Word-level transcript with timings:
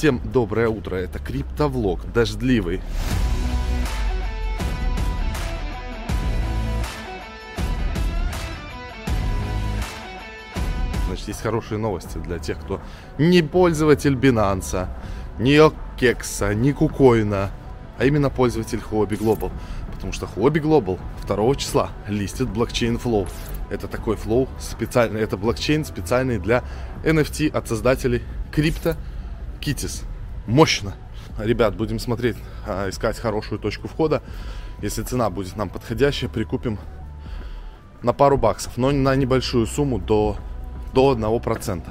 Всем 0.00 0.18
доброе 0.32 0.70
утро, 0.70 0.96
это 0.96 1.18
криптовлог, 1.18 2.10
дождливый. 2.10 2.80
Значит, 11.06 11.28
есть 11.28 11.42
хорошие 11.42 11.76
новости 11.76 12.16
для 12.16 12.38
тех, 12.38 12.58
кто 12.58 12.80
не 13.18 13.42
пользователь 13.42 14.14
Binance, 14.14 14.88
не 15.38 15.60
Кекса, 15.98 16.54
не 16.54 16.72
Кукоина, 16.72 17.50
а 17.98 18.04
именно 18.06 18.30
пользователь 18.30 18.80
Huobi 18.90 19.18
Global. 19.18 19.52
Потому 19.92 20.14
что 20.14 20.24
Huobi 20.24 20.62
Global 20.62 20.98
2 21.28 21.54
числа 21.56 21.90
листит 22.08 22.48
блокчейн 22.48 22.96
Flow. 22.96 23.28
Это 23.68 23.86
такой 23.86 24.16
флоу 24.16 24.48
специальный, 24.58 25.20
это 25.20 25.36
блокчейн 25.36 25.84
специальный 25.84 26.38
для 26.38 26.64
NFT 27.04 27.50
от 27.50 27.68
создателей 27.68 28.22
крипто 28.50 28.96
Китис. 29.60 30.04
Мощно. 30.46 30.94
Ребят, 31.38 31.76
будем 31.76 31.98
смотреть, 31.98 32.36
а, 32.66 32.88
искать 32.88 33.18
хорошую 33.18 33.58
точку 33.58 33.88
входа. 33.88 34.22
Если 34.82 35.02
цена 35.02 35.28
будет 35.30 35.56
нам 35.56 35.68
подходящая, 35.68 36.30
прикупим 36.30 36.78
на 38.02 38.12
пару 38.12 38.38
баксов, 38.38 38.78
но 38.78 38.90
на 38.90 39.14
небольшую 39.14 39.66
сумму 39.66 39.98
до, 39.98 40.36
до 40.94 41.14
1%. 41.14 41.84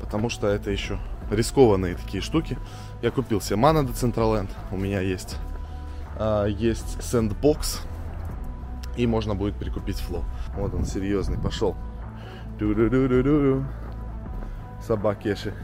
Потому 0.00 0.28
что 0.28 0.46
это 0.46 0.70
еще 0.70 0.98
рискованные 1.30 1.94
такие 1.94 2.22
штуки. 2.22 2.58
Я 3.02 3.10
купил 3.10 3.40
себе 3.40 3.58
Mana 3.58 3.86
Decentraland, 3.86 4.50
у 4.70 4.76
меня 4.76 5.00
есть, 5.00 5.36
а, 6.16 6.44
есть 6.44 6.98
Sandbox, 6.98 7.80
и 8.96 9.06
можно 9.06 9.34
будет 9.34 9.56
прикупить 9.56 9.96
Flow. 9.96 10.24
Вот 10.56 10.74
он 10.74 10.84
серьезный, 10.84 11.38
пошел. 11.38 11.74
Собакеши 14.86 15.54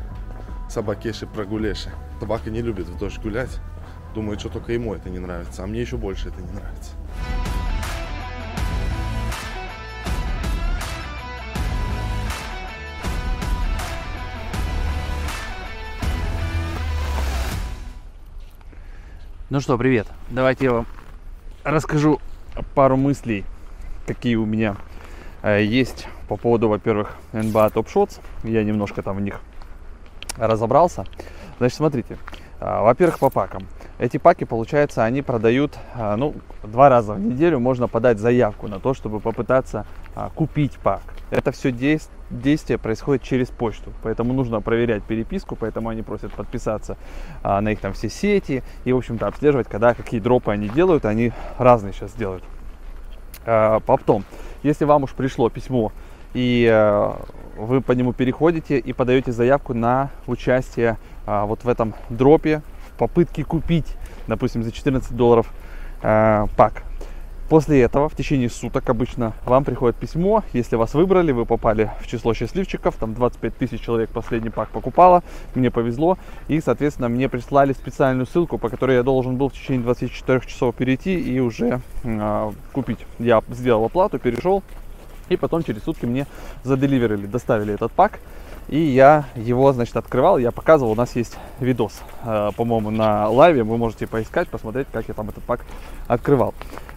собакеши 0.68 1.26
прогулеши. 1.26 1.90
Собака 2.20 2.50
не 2.50 2.62
любит 2.62 2.86
в 2.86 2.98
дождь 2.98 3.20
гулять. 3.20 3.60
Думает, 4.14 4.40
что 4.40 4.48
только 4.48 4.72
ему 4.72 4.94
это 4.94 5.10
не 5.10 5.18
нравится. 5.18 5.64
А 5.64 5.66
мне 5.66 5.80
еще 5.80 5.96
больше 5.96 6.28
это 6.28 6.40
не 6.40 6.52
нравится. 6.52 6.92
Ну 19.50 19.60
что, 19.60 19.78
привет. 19.78 20.08
Давайте 20.30 20.64
я 20.64 20.72
вам 20.72 20.86
расскажу 21.62 22.20
пару 22.74 22.96
мыслей, 22.96 23.44
какие 24.06 24.34
у 24.36 24.46
меня 24.46 24.76
э, 25.42 25.62
есть 25.62 26.08
по 26.28 26.36
поводу, 26.36 26.68
во-первых, 26.68 27.16
NBA 27.32 27.72
Top 27.72 27.86
Shots. 27.86 28.20
Я 28.42 28.64
немножко 28.64 29.02
там 29.02 29.18
в 29.18 29.20
них 29.20 29.40
разобрался. 30.36 31.04
Значит, 31.58 31.76
смотрите. 31.76 32.18
А, 32.60 32.82
во-первых, 32.82 33.18
по 33.18 33.30
пакам. 33.30 33.66
Эти 33.98 34.16
паки, 34.16 34.44
получается, 34.44 35.04
они 35.04 35.22
продают, 35.22 35.76
а, 35.94 36.16
ну, 36.16 36.34
два 36.62 36.88
раза 36.88 37.12
в 37.12 37.20
неделю 37.20 37.60
можно 37.60 37.88
подать 37.88 38.18
заявку 38.18 38.68
на 38.68 38.80
то, 38.80 38.94
чтобы 38.94 39.20
попытаться 39.20 39.86
а, 40.14 40.30
купить 40.30 40.72
пак. 40.78 41.02
Это 41.30 41.52
все 41.52 41.72
действие 42.30 42.78
происходит 42.78 43.22
через 43.22 43.48
почту, 43.48 43.92
поэтому 44.02 44.32
нужно 44.32 44.60
проверять 44.60 45.02
переписку, 45.04 45.56
поэтому 45.56 45.88
они 45.88 46.02
просят 46.02 46.32
подписаться 46.32 46.96
на 47.42 47.68
их 47.72 47.80
там 47.80 47.92
все 47.92 48.08
сети 48.08 48.62
и, 48.84 48.92
в 48.92 48.96
общем-то, 48.96 49.26
обслеживать, 49.26 49.68
когда 49.68 49.94
какие 49.94 50.20
дропы 50.20 50.52
они 50.52 50.68
делают, 50.68 51.06
они 51.06 51.32
разные 51.58 51.92
сейчас 51.92 52.12
делают. 52.12 52.44
Потом, 53.44 54.24
если 54.62 54.84
вам 54.84 55.04
уж 55.04 55.12
пришло 55.12 55.50
письмо 55.50 55.92
и 56.34 57.14
вы 57.56 57.80
по 57.80 57.92
нему 57.92 58.12
переходите 58.12 58.78
и 58.78 58.92
подаете 58.92 59.32
заявку 59.32 59.74
на 59.74 60.10
участие 60.26 60.98
а, 61.26 61.46
вот 61.46 61.64
в 61.64 61.68
этом 61.68 61.94
дропе, 62.10 62.62
в 62.88 62.98
попытке 62.98 63.44
купить, 63.44 63.96
допустим, 64.26 64.62
за 64.62 64.72
14 64.72 65.12
долларов 65.12 65.52
а, 66.02 66.46
пак. 66.56 66.82
После 67.48 67.82
этого 67.82 68.08
в 68.08 68.16
течение 68.16 68.48
суток 68.48 68.88
обычно 68.88 69.34
вам 69.44 69.64
приходит 69.64 69.96
письмо, 69.96 70.42
если 70.54 70.76
вас 70.76 70.94
выбрали, 70.94 71.30
вы 71.30 71.44
попали 71.44 71.90
в 72.00 72.06
число 72.06 72.32
счастливчиков, 72.32 72.96
там 72.96 73.12
25 73.12 73.56
тысяч 73.58 73.82
человек 73.82 74.08
последний 74.08 74.48
пак 74.48 74.70
покупало, 74.70 75.22
мне 75.54 75.70
повезло, 75.70 76.16
и, 76.48 76.62
соответственно, 76.62 77.10
мне 77.10 77.28
прислали 77.28 77.74
специальную 77.74 78.26
ссылку, 78.26 78.56
по 78.56 78.70
которой 78.70 78.96
я 78.96 79.02
должен 79.02 79.36
был 79.36 79.50
в 79.50 79.52
течение 79.52 79.82
24 79.82 80.40
часов 80.40 80.74
перейти 80.74 81.20
и 81.20 81.38
уже 81.38 81.82
э, 82.02 82.52
купить. 82.72 83.00
Я 83.18 83.42
сделал 83.50 83.84
оплату, 83.84 84.18
перешел, 84.18 84.62
и 85.28 85.36
потом 85.36 85.62
через 85.62 85.82
сутки 85.82 86.06
мне 86.06 86.26
заделиверили, 86.62 87.26
доставили 87.26 87.74
этот 87.74 87.92
пак. 87.92 88.20
И 88.68 88.78
я 88.78 89.26
его, 89.36 89.72
значит, 89.72 89.96
открывал, 89.96 90.38
я 90.38 90.50
показывал, 90.50 90.92
у 90.92 90.94
нас 90.94 91.14
есть 91.16 91.36
видос, 91.60 92.00
э, 92.24 92.50
по-моему, 92.56 92.90
на 92.90 93.28
лайве, 93.28 93.62
вы 93.62 93.76
можете 93.76 94.06
поискать, 94.06 94.48
посмотреть, 94.48 94.86
как 94.90 95.06
я 95.06 95.14
там 95.14 95.28
этот 95.28 95.44
пак 95.44 95.60
открывал. 96.08 96.54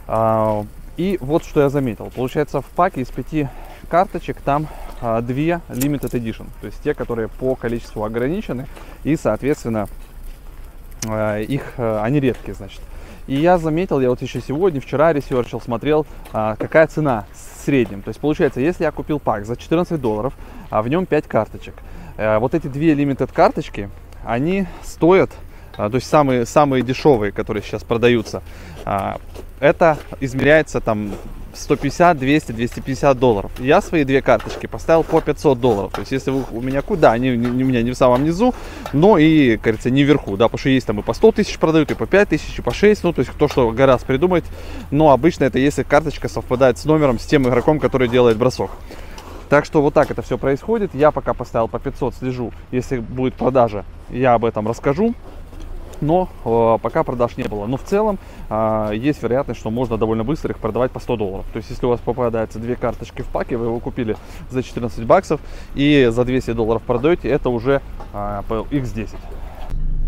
Э, 0.08 0.64
и 0.96 1.18
вот 1.22 1.44
что 1.44 1.62
я 1.62 1.70
заметил, 1.70 2.10
получается 2.16 2.62
в 2.62 2.66
паке 2.66 3.02
из 3.02 3.10
пяти 3.10 3.50
карточек 3.90 4.42
там 4.42 4.68
э, 5.02 5.22
две 5.22 5.62
limited 5.70 6.12
edition, 6.12 6.48
то 6.62 6.68
есть 6.68 6.82
те, 6.84 6.94
которые 6.94 7.28
по 7.28 7.56
количеству 7.56 8.04
ограничены 8.04 8.66
и, 9.04 9.16
соответственно, 9.16 9.88
э, 11.08 11.44
их, 11.44 11.74
э, 11.78 12.00
они 12.02 12.20
редкие, 12.20 12.56
значит. 12.56 12.82
И 13.28 13.36
я 13.36 13.58
заметил, 13.58 14.00
я 14.00 14.10
вот 14.10 14.22
еще 14.22 14.42
сегодня, 14.42 14.82
вчера 14.82 15.14
ресерчил, 15.14 15.62
смотрел, 15.62 16.06
э, 16.34 16.56
какая 16.58 16.88
цена 16.88 17.26
среднем. 17.68 18.02
То 18.02 18.10
есть 18.10 18.20
получается, 18.22 18.62
если 18.62 18.86
я 18.86 18.92
купил 18.92 19.20
pack 19.19 19.46
за 19.46 19.58
14 19.58 20.00
долларов, 20.00 20.34
а 20.70 20.82
в 20.82 20.88
нем 20.88 21.06
5 21.06 21.28
карточек, 21.28 21.76
э, 22.16 22.38
вот 22.40 22.56
эти 22.56 22.68
две 22.68 22.94
limited 22.94 23.30
карточки, 23.34 23.90
они 24.26 24.68
стоят, 24.84 25.32
э, 25.78 25.90
то 25.90 25.96
есть 25.96 26.08
самые, 26.08 26.46
самые 26.46 26.82
дешевые, 26.82 27.34
которые 27.34 27.62
сейчас 27.62 27.84
продаются, 27.84 28.42
э, 28.86 29.16
это 29.59 29.98
измеряется 30.22 30.80
там 30.80 31.12
150, 31.57 32.18
200, 32.18 32.51
250 32.51 33.19
долларов. 33.19 33.51
Я 33.59 33.81
свои 33.81 34.03
две 34.03 34.22
карточки 34.22 34.66
поставил 34.68 35.03
по 35.03 35.22
500 35.22 35.59
долларов. 35.59 35.91
То 35.94 36.01
есть, 36.01 36.12
если 36.12 36.31
вы 36.31 36.44
у 36.51 36.62
меня 36.62 36.81
куда, 36.81 37.12
они 37.12 37.35
не, 37.35 37.63
у 37.63 37.68
меня 37.68 37.81
не 37.81 37.91
в 37.91 37.95
самом 37.95 38.23
низу, 38.23 38.53
но 38.94 39.18
и, 39.18 39.57
кажется, 39.57 39.90
не 39.90 40.03
вверху, 40.03 40.38
да, 40.38 40.46
потому 40.46 40.59
что 40.59 40.69
есть 40.69 40.88
там 40.88 41.00
и 41.00 41.03
по 41.03 41.13
100 41.13 41.31
тысяч 41.34 41.57
продают, 41.57 41.91
и 41.91 41.96
по 41.96 42.06
5 42.06 42.29
тысяч, 42.29 42.59
и 42.59 42.62
по 42.62 42.73
6, 42.73 43.03
ну, 43.03 43.13
то 43.13 43.19
есть, 43.19 43.31
кто 43.31 43.47
что 43.47 43.72
гораздо 43.72 44.06
придумает. 44.06 44.46
Но 44.91 45.12
обычно 45.12 45.46
это 45.46 45.59
если 45.59 45.84
карточка 45.84 46.29
совпадает 46.29 46.78
с 46.78 46.85
номером, 46.85 47.19
с 47.19 47.25
тем 47.25 47.47
игроком, 47.47 47.79
который 47.79 48.07
делает 48.07 48.38
бросок. 48.38 48.72
Так 49.50 49.63
что 49.63 49.81
вот 49.81 49.94
так 49.94 50.12
это 50.12 50.22
все 50.22 50.38
происходит. 50.38 50.94
Я 50.94 51.12
пока 51.12 51.34
поставил 51.34 51.67
по 51.67 51.79
500, 51.79 52.16
слежу. 52.16 52.51
Если 52.72 52.97
будет 52.97 53.34
продажа, 53.35 53.85
я 54.09 54.34
об 54.34 54.44
этом 54.44 54.67
расскажу 54.67 55.16
но 56.02 56.30
э, 56.46 56.78
пока 56.81 57.03
продаж 57.03 57.38
не 57.38 57.44
было. 57.44 57.66
Но 57.66 57.78
в 57.78 57.84
целом 57.84 58.19
э, 58.50 58.91
есть 58.96 59.22
вероятность, 59.22 59.59
что 59.59 59.69
можно 59.69 59.97
довольно 59.97 60.24
быстро 60.24 60.52
их 60.52 60.59
продавать 60.59 60.91
по 60.91 61.00
100 61.00 61.16
долларов. 61.18 61.46
То 61.52 61.58
есть, 61.58 61.69
если 61.69 61.85
у 61.85 61.90
вас 61.90 62.00
попадается 62.00 62.59
две 62.59 62.75
карточки 62.75 63.22
в 63.22 63.28
паке, 63.28 63.58
вы 63.58 63.66
его 63.66 63.80
купили 63.80 64.16
за 64.50 64.63
14 64.63 65.06
баксов 65.06 65.40
и 65.75 66.08
за 66.12 66.25
200 66.25 66.52
долларов 66.52 66.81
продаете, 66.84 67.30
это 67.30 67.50
уже 67.50 67.81
э, 68.13 68.41
X10. 68.50 69.09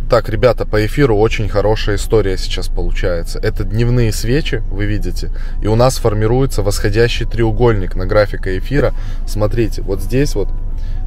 Так, 0.10 0.28
ребята, 0.28 0.66
по 0.66 0.84
эфиру 0.84 1.16
очень 1.16 1.48
хорошая 1.48 1.98
история 1.98 2.36
сейчас 2.36 2.68
получается. 2.68 3.38
Это 3.38 3.64
дневные 3.64 4.12
свечи, 4.12 4.64
вы 4.72 4.86
видите, 4.86 5.32
и 5.62 5.68
у 5.68 5.76
нас 5.76 5.98
формируется 5.98 6.64
восходящий 6.64 7.28
треугольник 7.28 7.94
на 7.94 8.08
графика 8.08 8.58
эфира. 8.58 8.94
Смотрите, 9.28 9.84
вот 9.84 10.02
здесь 10.02 10.34
вот 10.34 10.50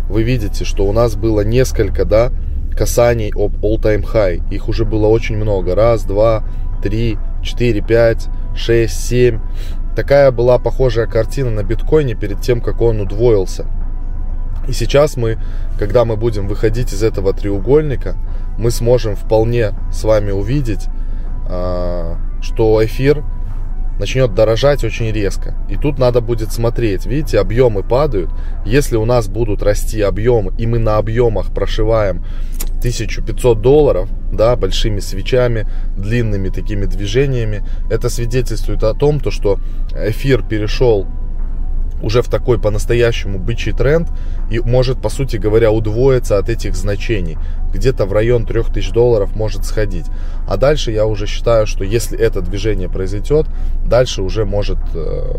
вы 0.09 0.22
видите, 0.22 0.64
что 0.64 0.87
у 0.87 0.93
нас 0.93 1.16
было 1.16 1.41
несколько, 1.41 2.04
да, 2.04 2.31
касаний 2.77 3.33
об 3.34 3.65
all-time 3.65 4.05
high. 4.05 4.43
Их 4.50 4.69
уже 4.69 4.84
было 4.84 5.06
очень 5.06 5.37
много. 5.37 5.75
Раз, 5.75 6.05
два, 6.05 6.44
три, 6.83 7.19
четыре, 7.43 7.81
пять, 7.81 8.28
шесть, 8.55 9.05
семь. 9.05 9.41
Такая 9.97 10.31
была 10.31 10.59
похожая 10.59 11.06
картина 11.06 11.50
на 11.50 11.62
биткоине 11.62 12.15
перед 12.15 12.41
тем, 12.41 12.61
как 12.61 12.81
он 12.81 13.00
удвоился. 13.00 13.66
И 14.69 14.72
сейчас 14.72 15.16
мы, 15.16 15.38
когда 15.78 16.05
мы 16.05 16.16
будем 16.16 16.47
выходить 16.47 16.93
из 16.93 17.03
этого 17.03 17.32
треугольника, 17.32 18.15
мы 18.59 18.71
сможем 18.71 19.16
вполне 19.16 19.73
с 19.93 20.05
вами 20.05 20.31
увидеть, 20.31 20.87
а, 21.49 22.17
что 22.41 22.85
эфир 22.85 23.25
начнет 23.99 24.35
дорожать 24.35 24.85
очень 24.85 25.11
резко. 25.11 25.55
И 25.69 25.76
тут 25.76 25.99
надо 25.99 26.20
будет 26.20 26.52
смотреть. 26.52 27.06
Видите, 27.06 27.38
объемы 27.38 27.82
падают. 27.82 28.31
Если 28.64 28.96
у 28.96 29.05
нас 29.05 29.29
будут 29.29 29.62
расти 29.62 30.00
объемы, 30.00 30.52
и 30.58 30.67
мы 30.67 30.79
на 30.79 30.96
объемах 30.99 31.52
прошиваем 31.52 32.25
1500 32.82 33.61
долларов, 33.61 34.08
да, 34.32 34.56
большими 34.56 34.99
свечами, 34.99 35.69
длинными 35.96 36.49
такими 36.49 36.87
движениями, 36.87 37.64
это 37.88 38.08
свидетельствует 38.08 38.82
о 38.82 38.94
том, 38.94 39.20
то, 39.20 39.31
что 39.31 39.58
эфир 39.94 40.43
перешел 40.43 41.06
уже 42.02 42.20
в 42.20 42.29
такой 42.29 42.58
по-настоящему 42.58 43.38
бычий 43.38 43.73
тренд 43.73 44.08
и 44.50 44.58
может, 44.58 45.00
по 45.00 45.08
сути 45.08 45.37
говоря, 45.37 45.70
удвоиться 45.70 46.38
от 46.38 46.49
этих 46.49 46.75
значений. 46.75 47.38
Где-то 47.73 48.06
в 48.06 48.12
район 48.12 48.44
3000 48.44 48.93
долларов 48.93 49.37
может 49.37 49.64
сходить. 49.64 50.06
А 50.49 50.56
дальше 50.56 50.90
я 50.90 51.06
уже 51.06 51.26
считаю, 51.26 51.67
что 51.67 51.84
если 51.84 52.19
это 52.19 52.40
движение 52.40 52.88
произойдет, 52.88 53.46
дальше 53.87 54.23
уже 54.23 54.44
может 54.44 54.79
э, 54.94 55.32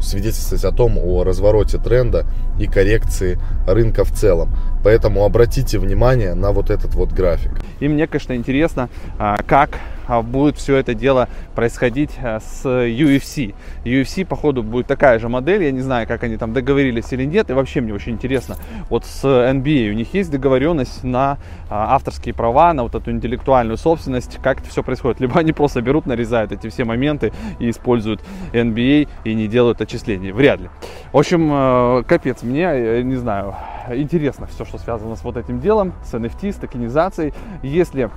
свидетельствовать 0.00 0.64
о 0.64 0.72
том, 0.72 0.98
о 0.98 1.24
развороте 1.24 1.78
тренда 1.78 2.26
и 2.58 2.66
коррекции 2.66 3.38
рынка 3.66 4.04
в 4.04 4.12
целом. 4.12 4.54
Поэтому 4.84 5.24
обратите 5.24 5.78
внимание 5.78 6.34
на 6.34 6.52
вот 6.52 6.70
этот 6.70 6.94
вот 6.94 7.12
график. 7.12 7.52
И 7.80 7.88
мне, 7.88 8.06
конечно, 8.06 8.34
интересно, 8.34 8.88
а, 9.18 9.36
как 9.46 9.70
будет 10.08 10.56
все 10.56 10.76
это 10.76 10.94
дело 10.94 11.28
происходить 11.54 12.12
а, 12.22 12.40
с 12.40 12.64
UFC. 12.64 13.54
UFC, 13.84 14.24
походу, 14.24 14.62
будет 14.62 14.86
такая 14.86 15.18
же 15.18 15.28
модель. 15.28 15.64
Я 15.64 15.72
не 15.72 15.80
знаю, 15.80 16.06
как 16.06 16.22
они 16.24 16.36
там 16.36 16.52
договорились 16.52 17.12
или 17.12 17.24
нет. 17.24 17.50
И 17.50 17.52
вообще 17.52 17.80
мне 17.80 17.94
очень 17.94 18.12
интересно. 18.12 18.56
Вот 18.88 19.04
с 19.04 19.24
NBA 19.24 19.90
у 19.90 19.94
них 19.94 20.12
есть 20.14 20.30
договоренность 20.30 21.04
на 21.04 21.38
авторские 21.70 22.34
права, 22.34 22.72
на 22.72 22.82
вот 22.82 22.94
эту 22.94 23.10
интеллектуальную 23.10 23.76
собственность. 23.76 24.38
Как 24.42 24.60
это 24.60 24.68
все 24.68 24.82
происходит? 24.82 25.20
Либо 25.20 25.38
они 25.38 25.52
просто 25.52 25.80
берут, 25.82 26.06
нарезают 26.06 26.52
эти 26.52 26.68
все 26.68 26.84
моменты 26.84 27.32
и 27.58 27.70
используют 27.70 28.20
NBA 28.52 29.08
и 29.24 29.34
не 29.34 29.48
делают 29.48 29.80
отчислений. 29.80 30.32
Вряд 30.32 30.60
ли. 30.60 30.68
В 31.12 31.18
общем, 31.18 31.50
э, 31.52 32.02
капец, 32.06 32.42
мне, 32.42 33.02
не 33.02 33.16
знаю, 33.16 33.54
интересно 33.90 34.46
все, 34.46 34.64
что 34.64 34.78
связано 34.78 35.16
с 35.16 35.24
вот 35.24 35.36
этим 35.36 35.60
делом, 35.60 35.92
с 36.04 36.14
NFT, 36.14 36.52
с 36.52 36.56
токенизацией. 36.56 37.32
Если 37.62 38.10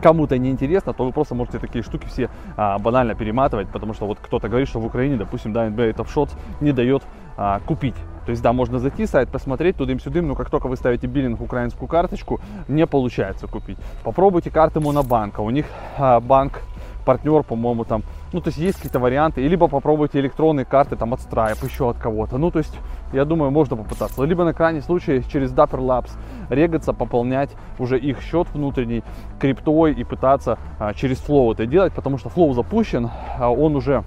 кому-то 0.00 0.36
не 0.38 0.50
интересно, 0.50 0.92
то 0.92 1.04
вы 1.04 1.12
просто 1.12 1.34
можете 1.34 1.58
такие 1.58 1.82
штуки 1.82 2.06
все 2.06 2.30
а, 2.56 2.78
банально 2.78 3.14
перематывать, 3.14 3.68
потому 3.68 3.94
что 3.94 4.06
вот 4.06 4.18
кто-то 4.20 4.48
говорит, 4.48 4.68
что 4.68 4.80
в 4.80 4.86
Украине, 4.86 5.16
допустим, 5.16 5.52
да, 5.52 5.68
NBA 5.68 5.94
Top 5.94 6.08
Shots 6.14 6.30
не 6.60 6.72
дает 6.72 7.02
а, 7.36 7.60
купить. 7.60 7.96
То 8.26 8.32
есть, 8.32 8.42
да, 8.42 8.52
можно 8.52 8.78
зайти 8.78 9.06
сайт, 9.06 9.28
посмотреть 9.30 9.76
тудым-сюдым, 9.76 10.28
но 10.28 10.34
как 10.34 10.50
только 10.50 10.68
вы 10.68 10.76
ставите 10.76 11.06
биллинг 11.06 11.40
украинскую 11.40 11.88
карточку, 11.88 12.40
не 12.68 12.86
получается 12.86 13.46
купить. 13.46 13.78
Попробуйте 14.04 14.50
карты 14.50 14.80
Монобанка. 14.80 15.40
У 15.40 15.50
них 15.50 15.66
а, 15.98 16.20
банк 16.20 16.60
партнер, 17.04 17.42
по-моему, 17.42 17.84
там, 17.84 18.02
ну, 18.32 18.40
то 18.40 18.48
есть 18.48 18.58
есть 18.58 18.76
какие-то 18.76 19.00
варианты, 19.00 19.42
и 19.42 19.48
либо 19.48 19.68
попробуйте 19.68 20.20
электронные 20.20 20.64
карты 20.64 20.96
там 20.96 21.12
от 21.12 21.20
Stripe, 21.20 21.64
еще 21.64 21.90
от 21.90 21.98
кого-то, 21.98 22.38
ну, 22.38 22.50
то 22.50 22.58
есть, 22.58 22.76
я 23.12 23.24
думаю, 23.24 23.50
можно 23.50 23.76
попытаться, 23.76 24.22
либо 24.24 24.44
на 24.44 24.54
крайний 24.54 24.82
случай 24.82 25.24
через 25.30 25.52
Dapper 25.52 25.80
Labs 25.80 26.10
регаться, 26.48 26.92
пополнять 26.92 27.50
уже 27.78 27.98
их 27.98 28.20
счет 28.22 28.48
внутренний 28.52 29.02
криптой 29.40 29.92
и 29.92 30.04
пытаться 30.04 30.58
а, 30.78 30.94
через 30.94 31.18
Flow 31.18 31.52
это 31.52 31.66
делать, 31.66 31.92
потому 31.92 32.18
что 32.18 32.28
Flow 32.28 32.52
запущен, 32.54 33.10
а, 33.38 33.50
он 33.50 33.74
уже, 33.76 34.04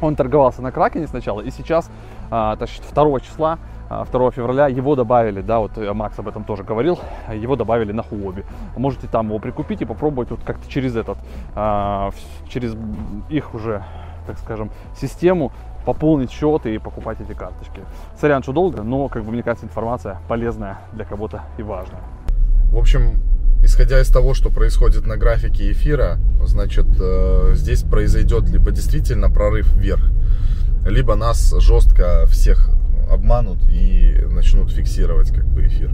он 0.00 0.14
торговался 0.14 0.62
на 0.62 0.70
Кракене 0.70 1.06
сначала, 1.06 1.40
и 1.40 1.50
сейчас, 1.50 1.90
а, 2.30 2.56
есть 2.60 2.94
2 2.94 3.20
числа 3.20 3.58
2 3.88 4.30
февраля 4.32 4.68
его 4.68 4.96
добавили, 4.96 5.40
да, 5.40 5.60
вот 5.60 5.78
э, 5.78 5.92
Макс 5.92 6.18
об 6.18 6.28
этом 6.28 6.44
тоже 6.44 6.62
говорил, 6.62 6.98
его 7.32 7.56
добавили 7.56 7.92
на 7.92 8.02
Хуоби. 8.02 8.44
Можете 8.76 9.06
там 9.06 9.28
его 9.28 9.38
прикупить 9.38 9.80
и 9.82 9.84
попробовать 9.84 10.30
вот 10.30 10.40
как-то 10.44 10.68
через 10.70 10.94
этот, 10.96 11.18
а, 11.54 12.10
через 12.48 12.76
их 13.30 13.54
уже, 13.54 13.82
так 14.26 14.38
скажем, 14.38 14.70
систему 14.94 15.52
пополнить 15.86 16.30
счет 16.30 16.66
и 16.66 16.76
покупать 16.78 17.18
эти 17.20 17.32
карточки. 17.32 17.80
Сорян, 18.20 18.42
что 18.42 18.52
долго, 18.52 18.82
но, 18.82 19.08
как 19.08 19.24
бы, 19.24 19.32
мне 19.32 19.42
кажется, 19.42 19.64
информация 19.64 20.18
полезная 20.28 20.78
для 20.92 21.06
кого-то 21.06 21.44
и 21.56 21.62
важная. 21.62 22.02
В 22.70 22.76
общем, 22.76 23.22
исходя 23.62 24.00
из 24.00 24.08
того, 24.08 24.34
что 24.34 24.50
происходит 24.50 25.06
на 25.06 25.16
графике 25.16 25.72
эфира, 25.72 26.18
значит, 26.44 26.86
э, 27.00 27.52
здесь 27.54 27.82
произойдет 27.84 28.50
либо 28.50 28.70
действительно 28.70 29.30
прорыв 29.30 29.72
вверх, 29.72 30.10
либо 30.84 31.14
нас 31.14 31.54
жестко 31.58 32.26
всех 32.26 32.77
обманут 33.10 33.58
и 33.68 34.16
начнут 34.30 34.70
фиксировать 34.70 35.30
как 35.30 35.44
бы 35.46 35.66
эфир. 35.66 35.92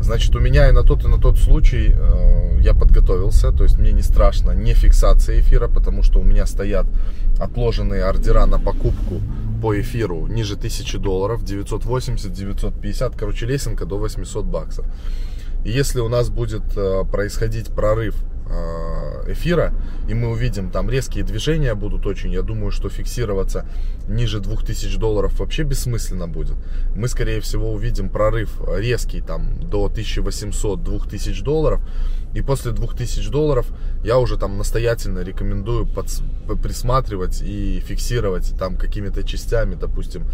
Значит, 0.00 0.34
у 0.36 0.40
меня 0.40 0.68
и 0.68 0.72
на 0.72 0.82
тот, 0.82 1.04
и 1.04 1.08
на 1.08 1.18
тот 1.18 1.38
случай 1.38 1.92
э, 1.92 2.60
я 2.60 2.74
подготовился, 2.74 3.52
то 3.52 3.64
есть 3.64 3.78
мне 3.78 3.92
не 3.92 4.02
страшно 4.02 4.52
не 4.52 4.74
фиксация 4.74 5.40
эфира, 5.40 5.68
потому 5.68 6.02
что 6.02 6.20
у 6.20 6.22
меня 6.22 6.46
стоят 6.46 6.86
отложенные 7.38 8.04
ордера 8.04 8.46
на 8.46 8.58
покупку 8.58 9.20
по 9.60 9.80
эфиру 9.80 10.26
ниже 10.26 10.54
1000 10.54 10.98
долларов, 10.98 11.44
980, 11.44 12.32
950, 12.32 13.16
короче, 13.16 13.46
лесенка 13.46 13.86
до 13.86 13.98
800 13.98 14.44
баксов. 14.44 14.86
И 15.64 15.70
если 15.70 16.00
у 16.00 16.08
нас 16.08 16.28
будет 16.28 16.76
э, 16.76 17.04
происходить 17.10 17.68
прорыв 17.74 18.14
эфира, 19.26 19.74
и 20.08 20.14
мы 20.14 20.30
увидим 20.30 20.70
там 20.70 20.90
резкие 20.90 21.24
движения 21.24 21.74
будут 21.74 22.06
очень, 22.06 22.32
я 22.32 22.42
думаю, 22.42 22.70
что 22.70 22.88
фиксироваться 22.88 23.66
ниже 24.08 24.40
2000 24.40 24.98
долларов 24.98 25.38
вообще 25.38 25.64
бессмысленно 25.64 26.28
будет. 26.28 26.56
Мы, 26.94 27.08
скорее 27.08 27.40
всего, 27.40 27.72
увидим 27.72 28.08
прорыв 28.08 28.60
резкий 28.68 29.20
там 29.20 29.58
до 29.60 29.86
1800-2000 29.88 31.42
долларов, 31.42 31.80
и 32.34 32.42
после 32.42 32.72
2000 32.72 33.30
долларов 33.30 33.66
я 34.04 34.18
уже 34.18 34.36
там 34.36 34.58
настоятельно 34.58 35.20
рекомендую 35.20 35.86
под, 35.86 36.06
присматривать 36.62 37.42
и 37.42 37.80
фиксировать 37.80 38.54
там 38.58 38.76
какими-то 38.76 39.22
частями, 39.24 39.74
допустим, 39.74 40.24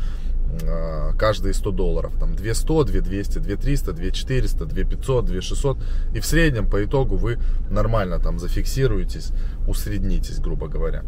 каждые 1.19 1.55
100 1.55 1.71
долларов. 1.71 2.13
Там 2.19 2.35
200, 2.35 2.85
2200, 2.85 3.39
2300, 3.39 3.93
2400, 3.93 4.65
2500, 4.67 5.25
2600. 5.25 5.79
И 6.15 6.21
в 6.21 6.27
среднем 6.27 6.67
по 6.69 6.85
итогу 6.85 7.17
вы 7.17 7.39
нормально 7.71 8.19
там 8.19 8.39
зафиксируетесь, 8.39 9.33
усреднитесь, 9.67 10.39
грубо 10.39 10.69
говоря. 10.69 11.05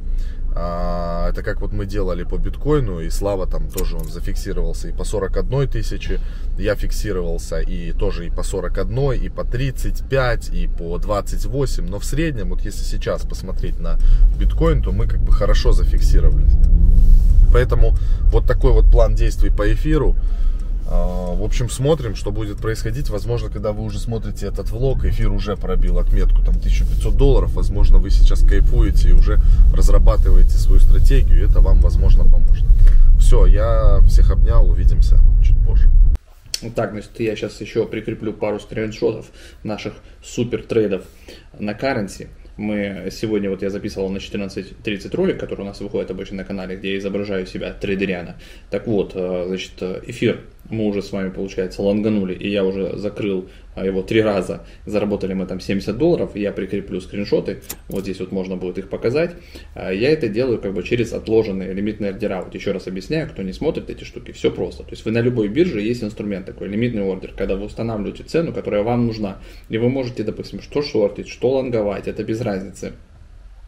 А, 0.56 1.31
это 1.31 1.43
как 1.43 1.61
вот 1.61 1.73
мы 1.73 1.85
делали 1.85 2.23
по 2.23 2.38
биткоину, 2.38 3.00
и 3.00 3.11
Слава 3.11 3.46
там 3.46 3.69
тоже 3.69 3.96
он 3.96 4.05
зафиксировался 4.05 4.88
и 4.88 4.93
по 4.93 5.05
41 5.05 5.69
тысячи, 5.69 6.20
я 6.56 6.76
фиксировался 6.76 7.58
и 7.58 7.93
тоже 7.93 8.26
и 8.26 8.31
по 8.31 8.44
41, 8.44 9.12
и 9.14 9.29
по 9.29 9.44
35, 9.44 10.50
и 10.50 10.69
по 10.69 10.96
28, 10.99 11.88
но 11.88 11.99
в 11.99 12.05
среднем, 12.05 12.50
вот 12.50 12.61
если 12.61 12.85
сейчас 12.85 13.23
посмотреть 13.23 13.81
на 13.81 13.99
биткоин, 14.38 14.82
то 14.82 14.93
мы 14.93 15.08
как 15.08 15.20
бы 15.20 15.32
хорошо 15.32 15.73
зафиксировались. 15.73 16.55
Поэтому 17.54 17.96
вот 18.32 18.46
такой 18.46 18.72
вот 18.72 18.86
план 18.86 19.14
действий 19.14 19.50
по 19.50 19.72
эфиру. 19.72 20.16
А, 20.90 21.34
в 21.34 21.44
общем, 21.44 21.70
смотрим, 21.70 22.16
что 22.16 22.32
будет 22.32 22.58
происходить. 22.58 23.10
Возможно, 23.10 23.48
когда 23.48 23.70
вы 23.70 23.84
уже 23.84 24.00
смотрите 24.00 24.46
этот 24.46 24.70
влог, 24.70 25.04
эфир 25.04 25.30
уже 25.30 25.56
пробил 25.56 26.00
отметку 26.00 26.42
там 26.42 26.56
1500 26.56 27.16
долларов. 27.16 27.54
Возможно, 27.54 27.98
вы 27.98 28.10
сейчас 28.10 28.40
кайфуете 28.40 29.10
и 29.10 29.12
уже 29.12 29.38
разрабатываете 29.72 30.58
свою 30.58 30.80
стратегию. 30.80 31.48
Это 31.48 31.60
вам, 31.60 31.80
возможно, 31.80 32.24
поможет. 32.24 32.64
Все, 33.20 33.46
я 33.46 34.00
всех 34.08 34.32
обнял. 34.32 34.68
Увидимся 34.68 35.18
чуть 35.44 35.56
позже. 35.64 35.88
Так, 36.74 36.90
значит, 36.90 37.20
я 37.20 37.36
сейчас 37.36 37.60
еще 37.60 37.86
прикреплю 37.86 38.32
пару 38.32 38.58
скриншотов 38.58 39.26
наших 39.62 39.94
супер 40.24 40.64
трейдов 40.64 41.02
на 41.56 41.70
currency. 41.70 42.26
Мы 42.56 43.08
сегодня, 43.10 43.50
вот 43.50 43.62
я 43.62 43.70
записывал 43.70 44.08
на 44.10 44.18
14.30 44.18 45.16
ролик, 45.16 45.40
который 45.40 45.62
у 45.62 45.64
нас 45.64 45.80
выходит 45.80 46.10
обычно 46.10 46.38
на 46.38 46.44
канале, 46.44 46.76
где 46.76 46.92
я 46.92 46.98
изображаю 46.98 47.46
себя 47.46 47.72
трейдеряна. 47.72 48.36
Так 48.70 48.86
вот, 48.86 49.12
э, 49.14 49.44
значит, 49.48 49.82
эфир 50.06 50.40
мы 50.70 50.87
уже 50.87 51.02
с 51.02 51.12
вами, 51.12 51.31
получается, 51.31 51.82
лонганули, 51.82 52.34
и 52.34 52.49
я 52.49 52.64
уже 52.64 52.96
закрыл 52.96 53.49
а, 53.75 53.84
его 53.84 54.02
три 54.02 54.22
раза. 54.22 54.64
Заработали 54.87 55.34
мы 55.34 55.46
там 55.46 55.61
70 55.61 55.96
долларов, 55.96 56.37
я 56.37 56.52
прикреплю 56.52 57.00
скриншоты, 57.00 57.61
вот 57.88 58.03
здесь 58.03 58.20
вот 58.20 58.32
можно 58.32 58.56
будет 58.56 58.79
их 58.79 58.88
показать. 58.88 59.32
А, 59.74 59.93
я 59.93 60.10
это 60.10 60.29
делаю 60.29 60.58
как 60.58 60.72
бы 60.72 60.82
через 60.82 61.12
отложенные 61.12 61.72
лимитные 61.72 62.10
ордера. 62.10 62.43
Вот 62.43 62.55
еще 62.55 62.72
раз 62.72 62.86
объясняю, 62.86 63.29
кто 63.29 63.43
не 63.43 63.53
смотрит 63.53 63.91
эти 63.91 64.05
штуки, 64.05 64.32
все 64.32 64.50
просто. 64.50 64.84
То 64.84 64.91
есть 64.91 65.05
вы 65.05 65.10
на 65.10 65.20
любой 65.20 65.48
бирже 65.48 65.81
есть 65.81 66.03
инструмент 66.03 66.46
такой, 66.46 66.69
лимитный 66.69 67.03
ордер, 67.03 67.32
когда 67.36 67.56
вы 67.56 67.67
устанавливаете 67.67 68.24
цену, 68.24 68.53
которая 68.53 68.82
вам 68.82 69.06
нужна. 69.06 69.38
И 69.69 69.79
вы 69.79 69.88
можете, 69.88 70.22
допустим, 70.22 70.60
что 70.60 70.82
шортить, 70.82 71.29
что 71.29 71.50
лонговать, 71.50 72.08
это 72.08 72.24
без 72.24 72.41
разницы. 72.41 72.93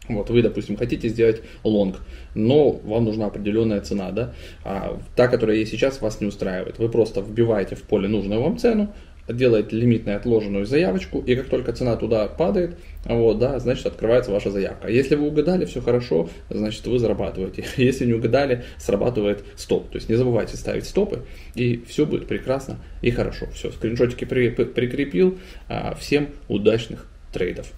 Вот 0.09 0.29
вы, 0.29 0.41
допустим, 0.41 0.77
хотите 0.77 1.09
сделать 1.09 1.41
лонг, 1.63 1.97
но 2.33 2.71
вам 2.71 3.05
нужна 3.05 3.27
определенная 3.27 3.81
цена, 3.81 4.11
да, 4.11 4.33
а 4.63 4.99
та, 5.15 5.27
которая 5.27 5.57
есть 5.57 5.71
сейчас, 5.71 6.01
вас 6.01 6.21
не 6.21 6.27
устраивает. 6.27 6.79
Вы 6.79 6.89
просто 6.89 7.21
вбиваете 7.21 7.75
в 7.75 7.83
поле 7.83 8.07
нужную 8.07 8.41
вам 8.41 8.57
цену, 8.57 8.93
делаете 9.27 9.75
лимитную 9.75 10.17
отложенную 10.17 10.65
заявочку, 10.65 11.19
и 11.19 11.35
как 11.35 11.47
только 11.47 11.73
цена 11.73 11.95
туда 11.95 12.27
падает, 12.27 12.77
вот, 13.05 13.39
да, 13.39 13.59
значит, 13.59 13.85
открывается 13.85 14.31
ваша 14.31 14.51
заявка. 14.51 14.87
Если 14.87 15.15
вы 15.15 15.27
угадали, 15.27 15.65
все 15.65 15.81
хорошо, 15.81 16.29
значит, 16.49 16.85
вы 16.87 16.99
зарабатываете. 16.99 17.65
Если 17.77 18.05
не 18.05 18.13
угадали, 18.13 18.63
срабатывает 18.77 19.43
стоп. 19.55 19.89
То 19.89 19.97
есть 19.97 20.09
не 20.09 20.15
забывайте 20.15 20.57
ставить 20.57 20.85
стопы, 20.85 21.23
и 21.55 21.83
все 21.87 22.05
будет 22.05 22.27
прекрасно 22.27 22.79
и 23.01 23.11
хорошо. 23.11 23.47
Все, 23.53 23.71
скриншотики 23.71 24.25
при, 24.25 24.49
прикрепил. 24.49 25.37
А, 25.67 25.95
всем 25.95 26.29
удачных 26.47 27.07
трейдов. 27.31 27.71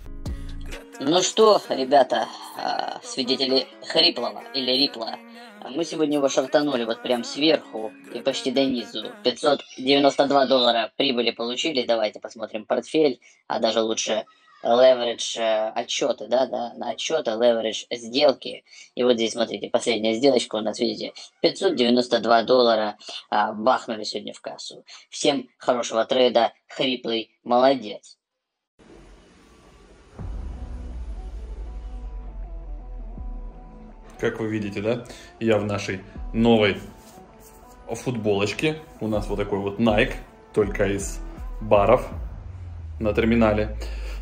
Ну 1.02 1.22
что, 1.22 1.62
ребята, 1.70 2.28
а, 2.58 3.00
свидетели 3.02 3.68
Хриплова 3.88 4.44
или 4.54 4.70
Рипла, 4.72 5.18
мы 5.70 5.86
сегодня 5.86 6.18
его 6.18 6.28
шартанули 6.28 6.84
вот 6.84 7.02
прям 7.02 7.24
сверху 7.24 7.94
и 8.14 8.20
почти 8.20 8.52
до 8.52 8.66
низу. 8.66 9.10
592 9.24 10.46
доллара 10.48 10.92
прибыли 10.98 11.32
получили, 11.32 11.86
давайте 11.86 12.20
посмотрим 12.20 12.66
портфель, 12.66 13.22
а 13.48 13.60
даже 13.60 13.82
лучше 13.82 14.26
leverage 14.62 15.40
э, 15.40 15.70
отчеты, 15.70 16.28
да, 16.28 16.46
да, 16.48 16.74
на 16.74 16.90
отчеты, 16.90 17.32
leverage 17.32 17.86
сделки. 17.92 18.66
И 18.94 19.04
вот 19.04 19.14
здесь, 19.14 19.32
смотрите, 19.32 19.70
последняя 19.70 20.16
сделочка 20.16 20.58
у 20.58 20.62
нас, 20.62 20.80
видите, 20.80 21.14
592 21.42 22.44
доллара 22.44 22.98
а, 23.30 23.54
бахнули 23.54 24.04
сегодня 24.04 24.34
в 24.34 24.42
кассу. 24.42 24.84
Всем 25.10 25.48
хорошего 25.58 26.04
трейда, 26.04 26.52
хриплый, 26.68 27.32
молодец. 27.46 28.19
Как 34.20 34.40
вы 34.40 34.48
видите, 34.48 34.82
да, 34.82 35.06
я 35.40 35.58
в 35.58 35.66
нашей 35.66 36.02
новой 36.34 36.78
футболочке. 37.90 38.80
У 39.00 39.08
нас 39.08 39.28
вот 39.28 39.38
такой 39.38 39.60
вот 39.60 39.80
Nike, 39.80 40.14
только 40.54 40.88
из 40.88 41.20
баров 41.62 42.06
на 43.00 43.14
терминале. 43.14 43.78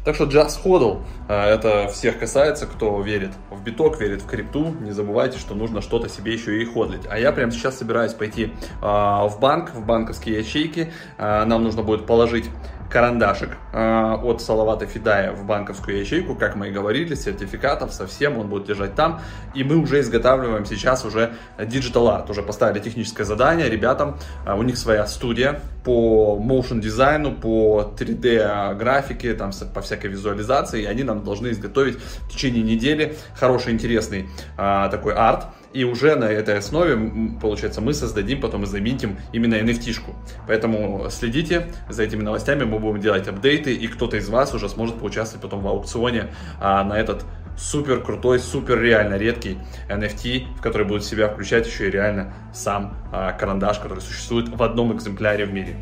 Так 0.06 0.16
что 0.16 0.26
Just 0.26 0.64
Hodl, 0.64 1.02
а, 1.28 1.50
это 1.50 1.90
всех 1.90 2.20
касается, 2.20 2.66
кто 2.66 3.02
верит 3.02 3.32
в 3.50 3.62
биток, 3.62 4.00
верит 4.00 4.22
в 4.22 4.28
крипту. 4.28 4.74
Не 4.80 4.92
забывайте, 4.92 5.38
что 5.38 5.54
нужно 5.54 5.82
что-то 5.82 6.08
себе 6.08 6.32
еще 6.32 6.62
и 6.62 6.66
ходлить. 6.66 7.02
А 7.10 7.20
я 7.20 7.34
прямо 7.34 7.52
сейчас 7.52 7.78
собираюсь 7.78 8.14
пойти 8.14 8.54
а, 8.82 9.28
в 9.28 9.40
банк, 9.40 9.74
в 9.74 9.86
банковские 9.86 10.38
ячейки. 10.38 10.94
А, 11.18 11.44
нам 11.44 11.64
нужно 11.64 11.84
будет 11.84 12.06
положить 12.06 12.46
карандашик 12.90 13.50
э, 13.74 14.14
от 14.24 14.42
Салавата 14.42 14.86
Фидая 14.86 15.32
в 15.32 15.46
банковскую 15.46 16.00
ячейку, 16.00 16.36
как 16.36 16.56
мы 16.56 16.70
и 16.70 16.72
говорили, 16.72 17.16
сертификатов 17.16 17.94
совсем, 17.94 18.38
он 18.38 18.48
будет 18.48 18.70
лежать 18.70 18.96
там. 18.96 19.22
И 19.54 19.64
мы 19.64 19.78
уже 19.78 20.00
изготавливаем 20.00 20.66
сейчас 20.66 21.06
уже 21.06 21.34
Digital 21.58 22.08
Art, 22.08 22.32
уже 22.32 22.44
поставили 22.44 22.80
техническое 22.80 23.26
задание 23.26 23.70
ребятам, 23.70 24.18
э, 24.46 24.54
у 24.54 24.64
них 24.64 24.78
своя 24.78 25.06
студия 25.08 25.62
по 25.84 26.42
motion 26.42 26.80
дизайну, 26.80 27.34
по 27.34 27.94
3D 27.98 28.76
графике, 28.76 29.34
там 29.34 29.52
по 29.74 29.82
всякой 29.82 30.08
визуализации, 30.08 30.84
и 30.84 30.86
они 30.86 31.04
нам 31.04 31.24
должны 31.24 31.50
изготовить 31.50 31.98
в 31.98 32.30
течение 32.30 32.64
недели 32.64 33.16
хороший, 33.36 33.74
интересный 33.74 34.30
э, 34.58 34.88
такой 34.92 35.14
арт, 35.14 35.46
и 35.78 35.84
уже 35.84 36.16
на 36.16 36.26
этой 36.26 36.58
основе, 36.58 36.98
получается, 37.40 37.82
мы 37.82 37.94
создадим, 37.94 38.42
потом 38.42 38.66
заметим 38.66 39.18
именно 39.32 39.54
NFT-шку. 39.54 40.16
Поэтому 40.48 41.08
следите 41.12 41.68
за 41.88 42.02
этими 42.02 42.24
новостями, 42.24 42.64
мы 42.64 42.80
будем 42.80 43.00
делать 43.00 43.28
апдейты, 43.28 43.76
и 43.76 43.88
кто-то 43.88 44.18
из 44.18 44.28
вас 44.28 44.56
уже 44.56 44.70
сможет 44.70 44.98
поучаствовать 44.98 45.44
потом 45.44 45.62
в 45.62 45.68
аукционе 45.68 46.30
а, 46.60 46.84
на 46.84 46.94
этот 46.94 47.26
супер 47.56 48.02
крутой, 48.02 48.40
супер 48.40 48.82
реально 48.82 49.18
редкий 49.18 49.60
NFT, 49.88 50.56
в 50.58 50.62
который 50.62 50.88
будет 50.88 51.04
в 51.04 51.08
себя 51.08 51.28
включать 51.28 51.68
еще 51.68 51.90
и 51.90 51.92
реально 51.92 52.34
сам 52.56 52.98
а, 53.12 53.34
карандаш, 53.34 53.78
который 53.78 54.00
существует 54.00 54.50
в 54.50 54.64
одном 54.64 54.96
экземпляре 54.96 55.46
в 55.46 55.54
мире. 55.54 55.76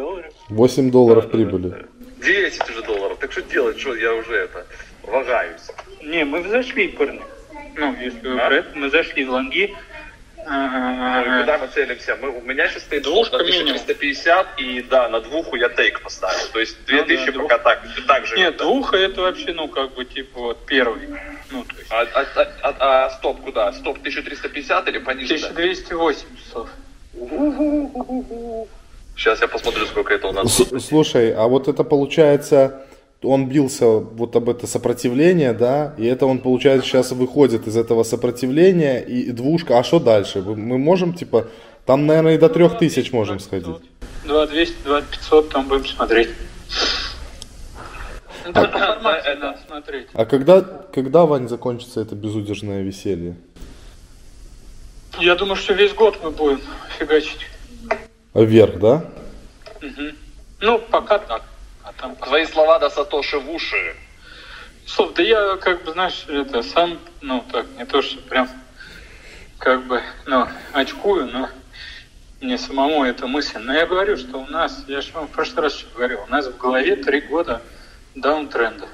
Долларов. 0.00 0.32
8 0.48 0.90
долларов 0.90 1.30
прибыли. 1.30 1.86
10 2.22 2.70
уже 2.70 2.82
долларов. 2.82 3.18
Так 3.20 3.32
что 3.32 3.42
делать, 3.42 3.78
что 3.78 3.94
я 3.94 4.14
уже 4.14 4.34
это, 4.34 4.66
вагаюсь. 5.02 5.66
Не, 6.02 6.24
мы 6.24 6.42
зашли, 6.48 6.88
парни. 6.88 7.22
Ну, 7.76 7.94
если 8.00 8.28
вы 8.28 8.40
а? 8.40 8.46
про 8.46 8.56
это, 8.56 8.78
мы 8.78 8.90
зашли 8.90 9.24
в 9.24 9.30
лонги. 9.30 9.74
А, 10.46 11.40
куда 11.40 11.58
мы 11.58 11.66
целимся? 11.68 12.16
Мы, 12.16 12.30
у 12.30 12.40
меня 12.40 12.68
сейчас 12.68 12.84
стоит 12.84 13.02
двушка 13.02 13.36
на 13.36 13.42
1350, 13.42 14.58
и 14.58 14.82
да, 14.82 15.08
на 15.10 15.20
двуху 15.20 15.56
я 15.56 15.68
тейк 15.68 16.00
поставил. 16.00 16.48
То 16.52 16.60
есть 16.60 16.82
2000 16.86 17.26
ну, 17.26 17.32
да, 17.32 17.42
пока 17.42 17.58
так, 17.58 17.82
так 18.08 18.26
же. 18.26 18.36
Нет, 18.36 18.56
двуха 18.56 18.96
это 18.96 19.20
вообще, 19.20 19.52
ну, 19.52 19.68
как 19.68 19.94
бы, 19.94 20.04
типа, 20.06 20.40
вот 20.40 20.66
первый. 20.66 21.08
Ну, 21.50 21.64
то 21.64 21.76
есть... 21.76 21.92
а, 21.92 22.06
а, 22.14 22.24
а, 22.36 22.46
а, 22.62 23.04
а 23.04 23.10
стоп 23.10 23.42
куда? 23.42 23.72
Стоп 23.74 23.98
1350 23.98 24.88
или 24.88 24.98
пониже? 24.98 25.34
1280. 25.34 26.68
Сейчас 29.20 29.42
я 29.42 29.48
посмотрю, 29.48 29.84
сколько 29.84 30.14
это 30.14 30.28
у 30.28 30.32
нас. 30.32 30.62
Слушай, 30.88 31.34
а 31.34 31.46
вот 31.46 31.68
это 31.68 31.84
получается, 31.84 32.86
он 33.22 33.50
бился 33.50 33.86
вот 33.86 34.34
об 34.34 34.48
это 34.48 34.66
сопротивление, 34.66 35.52
да, 35.52 35.94
и 35.98 36.06
это 36.06 36.24
он, 36.24 36.38
получается, 36.38 36.88
сейчас 36.88 37.12
выходит 37.12 37.66
из 37.66 37.76
этого 37.76 38.02
сопротивления, 38.02 38.98
и 39.00 39.30
двушка, 39.30 39.78
а 39.78 39.84
что 39.84 40.00
дальше? 40.00 40.40
Мы 40.40 40.78
можем, 40.78 41.12
типа, 41.12 41.48
там, 41.84 42.06
наверное, 42.06 42.36
и 42.36 42.38
до 42.38 42.48
трех 42.48 42.78
тысяч 42.78 43.12
можем 43.12 43.40
сходить. 43.40 43.76
2200, 44.24 44.84
2500, 44.84 45.48
там 45.50 45.68
будем 45.68 45.84
смотреть. 45.84 46.30
А, 48.54 48.62
а 50.14 50.24
когда, 50.24 50.62
когда, 50.62 51.26
Вань, 51.26 51.46
закончится 51.46 52.00
это 52.00 52.14
безудержное 52.14 52.82
веселье? 52.82 53.36
Я 55.18 55.34
думаю, 55.34 55.56
что 55.56 55.74
весь 55.74 55.92
год 55.92 56.18
мы 56.22 56.30
будем 56.30 56.62
фигачить. 56.98 57.50
Вверх, 58.34 58.78
да? 58.78 59.04
Угу. 59.82 60.12
Ну, 60.60 60.78
пока 60.78 61.18
так. 61.18 61.42
А 61.82 61.92
там... 61.92 62.16
Твои 62.16 62.46
слова 62.46 62.78
до 62.78 62.90
Сатоши 62.90 63.38
в 63.38 63.50
уши. 63.50 63.96
Слов, 64.86 65.14
да 65.14 65.22
я, 65.22 65.56
как 65.56 65.84
бы, 65.84 65.92
знаешь, 65.92 66.24
это 66.28 66.62
сам, 66.62 66.98
ну, 67.20 67.44
так, 67.50 67.66
не 67.76 67.84
то, 67.84 68.02
что 68.02 68.20
прям, 68.22 68.48
как 69.58 69.84
бы, 69.86 70.02
ну, 70.26 70.46
очкую, 70.72 71.26
но 71.26 71.48
мне 72.40 72.58
самому 72.58 73.04
эта 73.04 73.26
мысль. 73.26 73.58
Но 73.58 73.72
я 73.72 73.86
говорю, 73.86 74.16
что 74.16 74.38
у 74.38 74.46
нас, 74.46 74.84
я 74.88 75.00
же 75.00 75.12
вам 75.12 75.26
в 75.28 75.30
прошлый 75.30 75.64
раз 75.64 75.84
говорил, 75.94 76.20
у 76.22 76.30
нас 76.30 76.46
в 76.46 76.56
голове 76.56 76.96
три 76.96 77.20
года 77.20 77.62
даунтренда. 78.14 78.88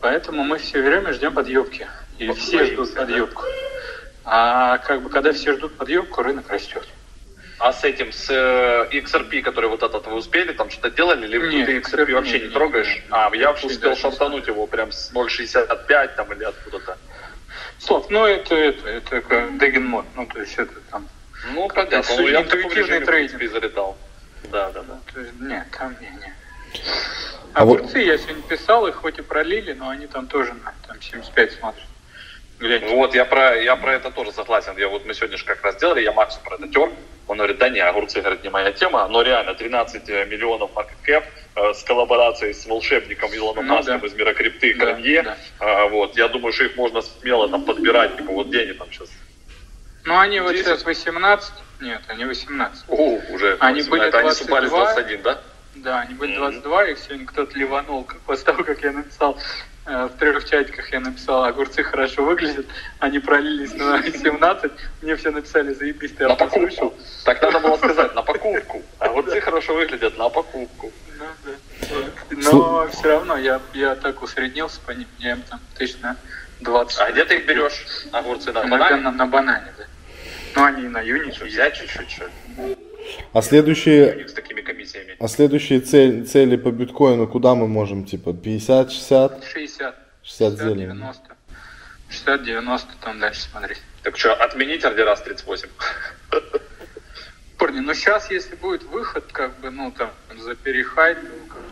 Поэтому 0.00 0.44
мы 0.44 0.58
все 0.58 0.82
время 0.82 1.12
ждем 1.12 1.34
подъемки. 1.34 1.88
И 2.18 2.28
вот 2.28 2.38
все 2.38 2.64
ждут 2.66 2.94
подъемку. 2.94 3.44
А 4.24 4.78
как 4.78 5.02
бы 5.02 5.10
когда 5.10 5.32
все 5.32 5.54
ждут 5.54 5.76
подъемку, 5.76 6.22
рынок 6.22 6.48
растет. 6.50 6.86
А 7.64 7.72
с 7.72 7.82
этим, 7.82 8.12
с 8.12 8.28
э, 8.28 8.88
XRP, 8.92 9.40
который 9.40 9.70
вот 9.70 9.82
этот 9.82 10.06
вы 10.06 10.16
успели, 10.16 10.52
там 10.52 10.68
что-то 10.68 10.90
делали, 10.90 11.26
или 11.26 11.38
нет, 11.48 11.64
ты 11.64 11.78
XRP 11.78 12.08
нет, 12.08 12.14
вообще 12.16 12.32
нет, 12.34 12.42
не 12.42 12.48
трогаешь? 12.50 12.94
Нет, 12.94 13.04
а, 13.08 13.30
я 13.34 13.48
вообще 13.48 13.68
успел 13.68 13.96
шантануть 13.96 14.46
его 14.46 14.66
прям 14.66 14.92
с 14.92 15.10
0.65 15.14 16.14
там 16.14 16.30
или 16.34 16.44
откуда-то. 16.44 16.98
Слав, 17.78 18.10
ну 18.10 18.26
это, 18.26 18.54
это, 18.54 18.86
это 18.86 19.20
как 19.22 19.56
Деген 19.56 19.86
мод, 19.86 20.04
ну 20.14 20.26
то 20.26 20.40
есть 20.40 20.58
это 20.58 20.74
там... 20.90 21.08
Ну, 21.54 21.66
понятно, 21.68 22.04
ну, 22.18 22.28
я 22.28 22.42
интуитивный 22.42 23.00
трейдинг. 23.00 23.50
залетал. 23.50 23.96
Да, 24.52 24.70
да, 24.70 24.82
да. 24.82 25.00
То 25.14 25.20
есть, 25.20 25.40
нет, 25.40 25.66
там 25.70 25.96
не, 26.02 26.10
не. 26.10 26.34
А 27.54 27.62
Огурцы 27.62 27.94
вот... 27.94 27.96
я 27.96 28.18
сегодня 28.18 28.42
писал, 28.42 28.86
их 28.88 28.96
хоть 28.96 29.18
и 29.18 29.22
пролили, 29.22 29.72
но 29.72 29.88
они 29.88 30.06
там 30.06 30.26
тоже 30.26 30.52
на 30.52 30.74
там 30.86 31.00
75 31.00 31.52
смотрят. 31.52 31.86
Гляньте. 32.64 32.86
Вот, 32.94 33.14
я 33.14 33.26
про, 33.26 33.60
я 33.60 33.76
про 33.76 33.92
это 33.92 34.10
тоже 34.10 34.32
согласен. 34.32 34.72
Я, 34.78 34.88
вот 34.88 35.04
мы 35.04 35.12
сегодня 35.12 35.36
же 35.36 35.44
как 35.44 35.62
раз 35.62 35.76
делали, 35.76 36.00
я 36.00 36.12
Максу 36.12 36.40
про 36.42 36.56
это 36.56 36.66
тер. 36.66 36.90
Он 37.28 37.36
говорит, 37.36 37.58
да 37.58 37.68
не, 37.68 37.80
огурцы, 37.80 38.22
говорит, 38.22 38.42
не 38.42 38.48
моя 38.48 38.72
тема, 38.72 39.06
но 39.06 39.20
реально 39.20 39.54
13 39.54 40.08
э, 40.08 40.24
миллионов 40.24 40.70
market 40.74 40.96
cap 41.06 41.24
э, 41.56 41.74
с 41.74 41.82
коллаборацией 41.82 42.54
с 42.54 42.64
волшебником 42.64 43.34
Илоном 43.34 43.66
ну, 43.66 43.76
Маском 43.76 44.00
да. 44.00 44.06
из 44.06 44.14
мира 44.14 44.32
крипты 44.32 44.74
да, 44.74 44.84
Кранье. 44.86 45.22
Да. 45.22 45.36
А, 45.60 45.88
вот, 45.88 46.16
я 46.16 46.28
думаю, 46.28 46.54
что 46.54 46.64
их 46.64 46.76
можно 46.76 47.02
смело 47.02 47.50
там 47.50 47.64
подбирать, 47.64 48.16
типа 48.16 48.32
вот 48.32 48.46
где 48.46 48.62
они 48.62 48.72
там 48.72 48.90
сейчас. 48.90 49.10
Ну, 50.04 50.18
они 50.18 50.38
10? 50.38 50.42
вот 50.42 50.56
сейчас 50.56 50.84
18, 50.86 51.52
нет, 51.82 52.00
они 52.08 52.24
18. 52.24 52.84
О, 52.88 53.20
уже 53.30 53.56
они 53.60 53.82
18. 53.82 53.90
были 53.90 54.10
22. 54.10 54.20
Они 54.20 54.30
супали 54.30 54.68
21, 54.68 55.22
да? 55.22 55.40
Да, 55.74 56.00
они 56.00 56.14
были 56.14 56.34
22, 56.34 56.84
mm-hmm. 56.84 56.92
их 56.92 56.98
сегодня 56.98 57.26
кто-то 57.26 57.58
ливанул, 57.58 58.04
как 58.04 58.20
после 58.20 58.44
того, 58.46 58.64
как 58.64 58.82
я 58.82 58.92
написал 58.92 59.36
в 59.86 60.10
трех 60.18 60.48
чатиках 60.48 60.90
я 60.92 61.00
написал, 61.00 61.44
огурцы 61.44 61.82
хорошо 61.82 62.24
выглядят, 62.24 62.66
они 63.00 63.18
пролились 63.18 63.74
на 63.74 64.02
17, 64.02 64.72
мне 65.02 65.16
все 65.16 65.30
написали, 65.30 65.74
заебись, 65.74 66.12
ты 66.12 66.26
на 66.26 66.36
покупку. 66.36 66.94
Так 67.24 67.42
надо 67.42 67.60
было 67.60 67.76
сказать, 67.76 68.14
на 68.14 68.22
покупку. 68.22 68.82
Огурцы 68.98 69.40
хорошо 69.40 69.74
выглядят 69.74 70.16
на 70.16 70.28
покупку. 70.28 70.90
Ну, 71.18 71.24
да. 71.44 72.36
Но 72.50 72.88
все 72.88 73.08
равно 73.08 73.36
я, 73.36 73.60
я 73.74 73.94
так 73.94 74.22
усреднился 74.22 74.80
по 74.80 74.92
ним, 74.92 75.06
я 75.18 75.32
им 75.32 75.42
там 75.42 75.60
тысяч 75.76 75.98
на 76.00 76.16
20. 76.60 76.98
А 77.00 77.12
где 77.12 77.24
ты 77.24 77.36
их 77.36 77.46
берешь, 77.46 77.84
огурцы, 78.12 78.52
на 78.52 78.66
банане? 78.66 79.02
На, 79.02 79.10
на 79.12 79.26
банане, 79.26 79.72
да. 79.76 79.84
Ну, 80.56 80.64
они 80.64 80.84
и 80.84 80.88
на 80.88 81.00
юнике. 81.00 81.44
Взять 81.44 81.76
чуть-чуть, 81.76 82.10
что 82.10 82.30
а 83.32 83.42
следующие, 83.42 84.26
а 85.18 85.28
следующие 85.28 85.80
цель, 85.80 86.26
цели 86.26 86.56
по 86.56 86.70
биткоину 86.70 87.26
куда 87.26 87.54
мы 87.54 87.68
можем? 87.68 88.04
Типа 88.04 88.32
50, 88.32 88.92
60? 88.92 89.44
60. 89.44 89.96
60 90.22 90.52
зелени. 90.54 90.86
90. 90.86 91.36
60, 92.08 92.44
90, 92.44 92.88
там 93.00 93.18
дальше 93.18 93.42
смотреть. 93.42 93.82
Так 94.02 94.16
что, 94.16 94.34
отменить 94.34 94.84
ордера 94.84 95.16
с 95.16 95.22
38? 95.22 95.68
Парни, 97.58 97.80
ну 97.80 97.94
сейчас, 97.94 98.30
если 98.30 98.54
будет 98.56 98.82
выход, 98.84 99.24
как 99.32 99.58
бы, 99.60 99.70
ну, 99.70 99.90
там, 99.90 100.10
за 100.38 100.54
перехайт, 100.54 101.18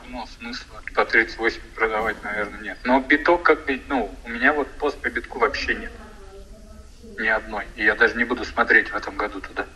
ну, 0.08 0.26
смысла 0.38 0.80
по 0.94 1.04
38 1.04 1.60
продавать, 1.74 2.22
наверное, 2.22 2.60
нет. 2.60 2.78
Но 2.84 3.00
биток, 3.00 3.42
как 3.42 3.66
бы, 3.66 3.80
ну, 3.88 4.14
у 4.24 4.28
меня 4.28 4.52
вот 4.52 4.68
пост 4.78 4.98
по 4.98 5.10
битку 5.10 5.38
вообще 5.38 5.74
нет. 5.74 5.92
Ни 7.18 7.28
одной. 7.28 7.66
И 7.76 7.84
я 7.84 7.94
даже 7.94 8.16
не 8.16 8.24
буду 8.24 8.44
смотреть 8.44 8.88
в 8.88 8.96
этом 8.96 9.16
году 9.16 9.40
туда. 9.40 9.66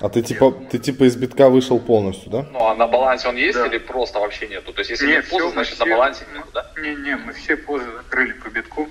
А 0.00 0.08
ты 0.08 0.22
типа, 0.22 0.52
ты 0.70 0.78
типа 0.78 1.04
из 1.04 1.14
битка 1.16 1.50
вышел 1.50 1.78
полностью, 1.78 2.30
да? 2.30 2.46
Ну, 2.50 2.66
а 2.66 2.74
на 2.74 2.86
балансе 2.86 3.28
он 3.28 3.36
есть 3.36 3.58
да. 3.58 3.66
или 3.66 3.76
просто 3.76 4.18
вообще 4.18 4.48
нету? 4.48 4.72
То 4.72 4.80
есть, 4.80 4.90
если 4.90 5.06
нет, 5.06 5.16
нет 5.24 5.28
позы, 5.28 5.50
значит, 5.50 5.74
все, 5.74 5.84
на 5.84 5.90
балансе 5.90 6.24
нету, 6.34 6.48
да? 6.54 6.70
Не-не, 6.80 7.16
мы 7.16 7.34
все 7.34 7.56
позы 7.56 7.84
закрыли 7.92 8.32
по 8.32 8.48
битку. 8.48 8.88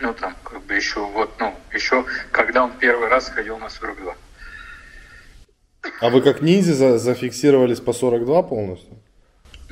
Ну, 0.00 0.14
там, 0.14 0.36
как 0.44 0.62
бы 0.62 0.74
еще, 0.74 1.00
вот, 1.00 1.30
ну, 1.40 1.52
еще, 1.72 2.04
когда 2.30 2.64
он 2.64 2.72
первый 2.78 3.08
раз 3.08 3.28
ходил 3.28 3.58
на 3.58 3.68
42. 3.68 4.14
А 6.00 6.08
вы 6.10 6.22
как 6.22 6.42
ниндзя 6.42 6.74
за- 6.74 6.98
зафиксировались 6.98 7.80
по 7.80 7.92
42 7.92 8.42
полностью? 8.44 8.98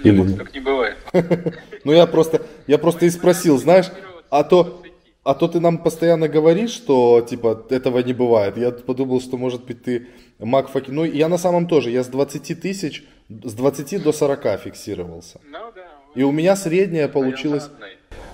Или... 0.02 0.20
Нет? 0.20 0.38
так 0.38 0.52
не 0.54 0.60
бывает. 0.60 0.98
Ну 1.84 1.92
я 1.92 2.06
просто, 2.06 2.42
я 2.66 2.76
просто 2.76 3.06
и 3.06 3.10
спросил, 3.10 3.56
знаешь, 3.56 3.86
а 4.28 4.42
то, 4.42 4.82
а 5.28 5.34
то 5.34 5.46
ты 5.46 5.60
нам 5.60 5.76
постоянно 5.76 6.26
говоришь, 6.26 6.70
что 6.70 7.20
типа 7.20 7.66
этого 7.68 7.98
не 7.98 8.14
бывает. 8.14 8.56
Я 8.56 8.70
подумал, 8.70 9.20
что 9.20 9.36
может 9.36 9.66
быть 9.66 9.82
ты 9.82 10.06
маг 10.38 10.70
факи. 10.70 10.90
Ну 10.90 11.04
я 11.04 11.28
на 11.28 11.36
самом 11.36 11.68
тоже, 11.68 11.90
я 11.90 12.02
с 12.02 12.06
20 12.06 12.62
тысяч, 12.62 13.04
с 13.28 13.52
20 13.52 14.02
до 14.02 14.12
40 14.12 14.58
фиксировался. 14.58 15.38
Ну, 15.44 15.58
да. 15.76 15.86
И 16.14 16.22
у 16.22 16.32
меня 16.32 16.56
средняя 16.56 17.08
получилась, 17.08 17.68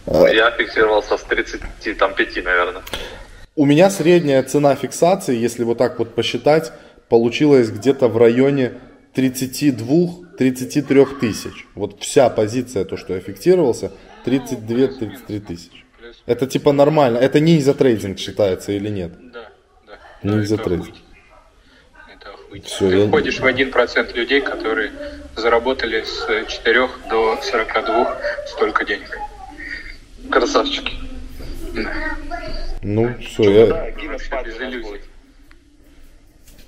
Я 0.06 0.52
фиксировался 0.52 1.16
с 1.16 1.24
35, 1.24 2.44
наверное. 2.44 2.82
у 3.56 3.66
меня 3.66 3.90
средняя 3.90 4.44
цена 4.44 4.76
фиксации, 4.76 5.36
если 5.36 5.64
вот 5.64 5.78
так 5.78 5.98
вот 5.98 6.14
посчитать, 6.14 6.72
получилась 7.08 7.70
где-то 7.70 8.06
в 8.06 8.16
районе 8.18 8.74
32-33 9.16 11.18
тысяч. 11.18 11.66
Вот 11.74 12.00
вся 12.00 12.30
позиция, 12.30 12.84
то, 12.84 12.96
что 12.96 13.14
я 13.14 13.20
фиксировался, 13.20 13.90
32-33 14.24 15.40
тысячи. 15.40 15.83
Плюс, 16.24 16.36
Это 16.36 16.46
типа 16.46 16.72
нормально. 16.72 17.18
Это 17.18 17.40
ниндзя 17.40 17.74
трейдинг 17.74 18.18
считается 18.18 18.72
или 18.72 18.88
нет? 18.88 19.12
да, 19.32 19.48
да. 19.86 19.92
Да, 20.22 20.42
из-за 20.42 20.54
это 20.56 20.64
охуительно. 20.64 20.98
Всё, 22.64 22.88
Ты 22.88 22.96
я- 22.98 23.08
входишь 23.08 23.40
в 23.40 23.44
1% 23.46 24.14
людей, 24.14 24.40
которые 24.40 24.92
заработали 25.36 26.02
с 26.04 26.26
4 26.48 26.88
до 27.10 27.36
42 27.42 28.16
столько 28.46 28.84
денег. 28.84 29.18
Красавчики. 30.30 30.92
Ну, 32.82 33.14
все, 33.20 33.50
я... 33.50 33.66
Да, 33.66 33.90